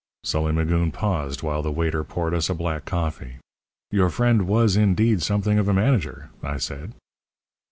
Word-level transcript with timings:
Sully 0.23 0.51
Magoon 0.51 0.91
paused 0.91 1.43
while 1.43 1.61
the 1.61 1.71
waiter 1.71 2.03
poured 2.03 2.33
us 2.33 2.49
a 2.49 2.55
black 2.55 2.85
coffee. 2.85 3.35
"Your 3.91 4.09
friend 4.09 4.47
was, 4.47 4.75
indeed, 4.75 5.21
something 5.21 5.59
of 5.59 5.67
a 5.67 5.75
manager," 5.75 6.31
I 6.41 6.57
said. 6.57 6.93